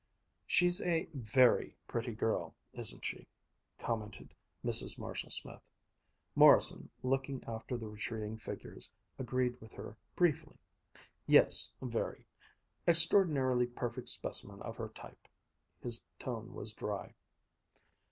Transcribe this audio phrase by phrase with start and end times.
[0.47, 3.27] "She's a very pretty girl, isn't she?"
[3.77, 4.33] commented
[4.65, 4.97] Mrs.
[4.97, 5.61] Marshall Smith.
[6.33, 10.57] Morrison, looking after the retreating figures, agreed with her briefly.
[11.27, 12.25] "Yes, very.
[12.87, 15.27] Extraordinarily perfect specimen of her type."
[15.83, 17.13] His tone was dry.